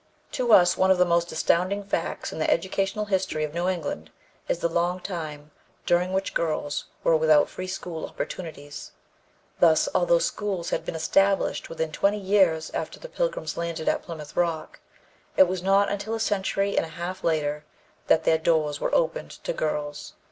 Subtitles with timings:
[0.31, 4.09] To us one of the most astounding facts in the educational history of New England
[4.47, 5.51] is the long time
[5.85, 8.93] during which girls were without free school opportunities.
[9.59, 14.35] Thus, although schools had been established within twenty years after the Pilgrims landed at Plymouth
[14.35, 14.79] Rock,
[15.37, 17.63] it was not until a century and a half later
[18.07, 20.13] that their doors were opened to girls.